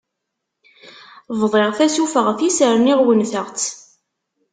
Bḍiɣ 1.39 1.69
tasufeɣt-is 1.77 2.59
rniɣ 2.73 2.99
wennteɣ-tt. 3.05 3.67